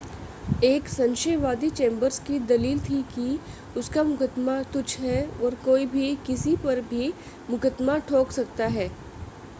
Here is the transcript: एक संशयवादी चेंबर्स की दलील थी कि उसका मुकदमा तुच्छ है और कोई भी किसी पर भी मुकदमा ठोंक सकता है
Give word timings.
एक 0.63 0.87
संशयवादी 0.89 1.69
चेंबर्स 1.69 2.17
की 2.19 2.39
दलील 2.47 2.79
थी 2.79 3.01
कि 3.11 3.37
उसका 3.77 4.03
मुकदमा 4.03 4.61
तुच्छ 4.73 4.99
है 4.99 5.21
और 5.43 5.55
कोई 5.65 5.85
भी 5.93 6.15
किसी 6.27 6.55
पर 6.63 6.81
भी 6.89 7.13
मुकदमा 7.49 7.97
ठोंक 8.09 8.31
सकता 8.31 8.67
है 8.69 8.89